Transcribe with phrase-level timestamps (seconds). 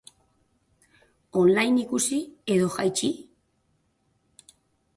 [1.41, 2.19] On-line ikusi
[2.55, 3.11] edo jaitsi?